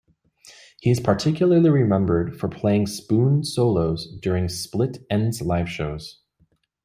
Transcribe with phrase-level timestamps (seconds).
[0.79, 6.23] He is particularly remembered for playing spoon solos during Split Enz live shows.